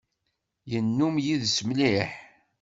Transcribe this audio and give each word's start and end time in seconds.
Yennum 0.71 1.15
yid-s 1.25 1.57
mliḥ. 1.67 2.11